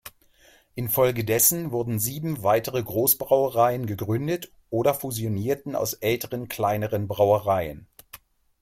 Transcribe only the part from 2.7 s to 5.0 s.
Großbrauereien gegründet oder